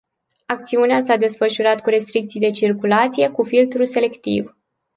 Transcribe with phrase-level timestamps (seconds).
[0.45, 4.55] Acțiunea s-a desfășurat cu restricții de circulație, cu filtru selectiv.